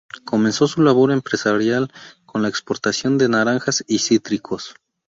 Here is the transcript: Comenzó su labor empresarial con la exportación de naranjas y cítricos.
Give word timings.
Comenzó 0.25 0.65
su 0.67 0.81
labor 0.81 1.11
empresarial 1.11 1.93
con 2.25 2.41
la 2.41 2.47
exportación 2.49 3.19
de 3.19 3.29
naranjas 3.29 3.83
y 3.87 3.99
cítricos. 3.99 4.73